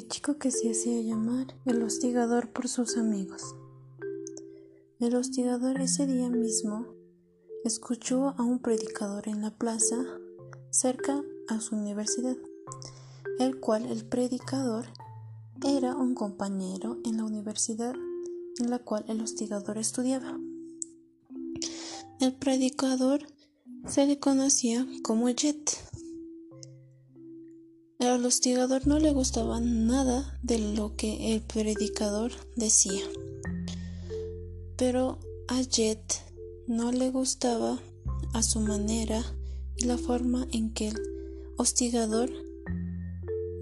[0.00, 3.54] chico que se hacía llamar el hostigador por sus amigos.
[4.98, 6.86] El hostigador ese día mismo
[7.64, 9.96] escuchó a un predicador en la plaza
[10.70, 12.36] cerca a su universidad,
[13.38, 14.86] el cual el predicador
[15.64, 17.94] era un compañero en la universidad
[18.58, 20.38] en la cual el hostigador estudiaba.
[22.20, 23.26] El predicador
[23.88, 25.91] se le conocía como Jet.
[28.02, 33.00] Al hostigador no le gustaba nada de lo que el predicador decía.
[34.76, 36.20] Pero a Jet
[36.66, 37.80] no le gustaba
[38.32, 39.22] a su manera
[39.76, 40.96] y la forma en que el
[41.58, 42.28] hostigador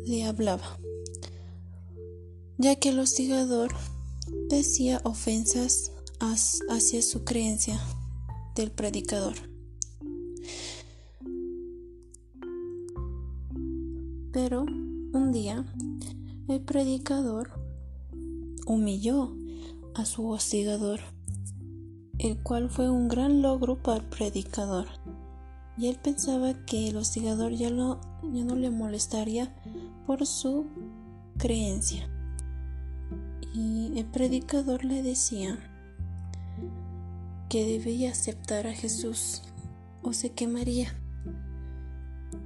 [0.07, 0.79] le hablaba,
[2.57, 3.75] ya que el hostigador
[4.49, 7.79] decía ofensas hacia su creencia
[8.57, 9.50] del predicador.
[14.33, 15.65] Pero un día
[16.47, 17.51] el predicador
[18.65, 19.35] humilló
[19.95, 21.01] a su hostigador,
[22.19, 24.87] el cual fue un gran logro para el predicador.
[25.77, 29.53] Y él pensaba que el hostigador ya, ya no le molestaría
[30.07, 30.67] por su
[31.37, 32.09] creencia.
[33.53, 35.59] Y el predicador le decía
[37.49, 39.43] que debía aceptar a Jesús
[40.03, 40.95] o se quemaría.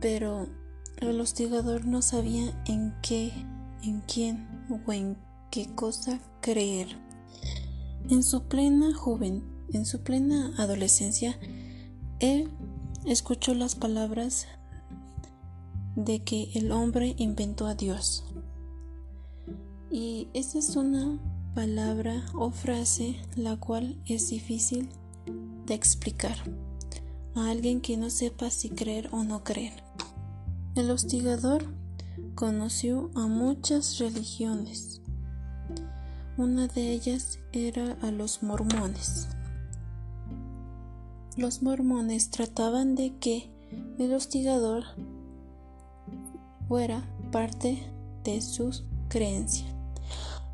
[0.00, 0.48] Pero
[1.00, 3.32] el hostigador no sabía en qué,
[3.82, 5.16] en quién o en
[5.50, 6.88] qué cosa creer.
[8.08, 11.38] En su plena joven, en su plena adolescencia,
[12.20, 12.50] él
[13.06, 14.46] escuchó las palabras
[15.96, 18.24] de que el hombre inventó a Dios.
[19.90, 21.20] Y esa es una
[21.54, 24.88] palabra o frase la cual es difícil
[25.66, 26.36] de explicar
[27.36, 29.83] a alguien que no sepa si creer o no creer.
[30.76, 31.62] El hostigador
[32.34, 35.00] conoció a muchas religiones.
[36.36, 39.28] Una de ellas era a los mormones.
[41.36, 43.52] Los mormones trataban de que
[44.00, 44.82] el hostigador
[46.66, 47.80] fuera parte
[48.24, 49.68] de su creencia,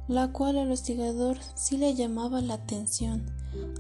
[0.07, 3.25] la cual al hostigador sí le llamaba la atención,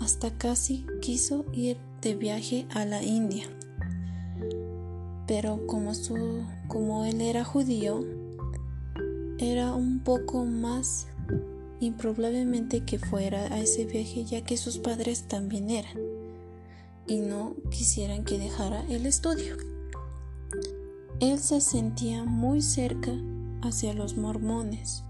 [0.00, 3.46] hasta casi quiso ir de viaje a la India
[5.30, 8.04] pero como, su, como él era judío,
[9.38, 11.06] era un poco más
[11.78, 15.96] improbablemente que fuera a ese viaje ya que sus padres también eran
[17.06, 19.56] y no quisieran que dejara el estudio.
[21.20, 23.12] Él se sentía muy cerca
[23.62, 25.04] hacia los mormones,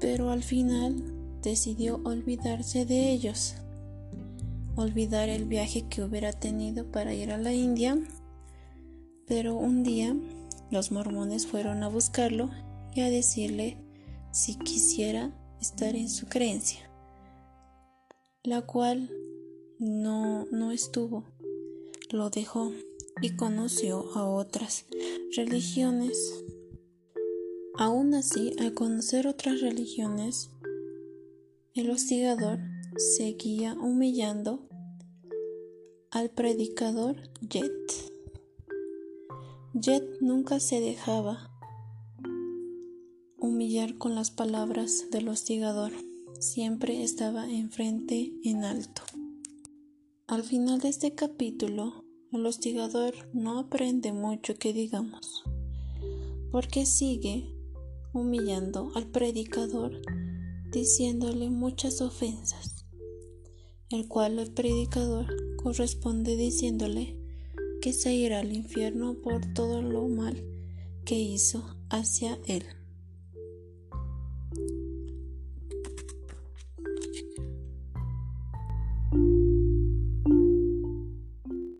[0.00, 1.04] pero al final
[1.40, 3.54] decidió olvidarse de ellos,
[4.74, 7.96] olvidar el viaje que hubiera tenido para ir a la India
[9.30, 10.12] pero un día
[10.72, 12.50] los mormones fueron a buscarlo
[12.96, 13.76] y a decirle
[14.32, 16.90] si quisiera estar en su creencia,
[18.42, 19.08] la cual
[19.78, 21.22] no, no estuvo,
[22.10, 22.72] lo dejó
[23.22, 24.86] y conoció a otras
[25.36, 26.42] religiones.
[27.78, 30.50] Aún así, al conocer otras religiones,
[31.74, 32.58] el hostigador
[33.16, 34.66] seguía humillando
[36.10, 37.16] al predicador
[37.48, 37.99] Jet.
[39.72, 41.48] Jet nunca se dejaba
[43.38, 45.92] humillar con las palabras del hostigador,
[46.40, 49.02] siempre estaba enfrente en alto.
[50.26, 55.44] Al final de este capítulo, el hostigador no aprende mucho que digamos,
[56.50, 57.54] porque sigue
[58.12, 60.02] humillando al predicador,
[60.72, 62.86] diciéndole muchas ofensas,
[63.90, 65.28] el cual el predicador
[65.62, 67.19] corresponde diciéndole
[67.80, 70.42] que se irá al infierno por todo lo mal
[71.04, 72.64] que hizo hacia él.